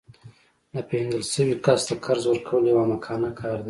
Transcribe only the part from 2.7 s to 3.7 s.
احمقانه کار دی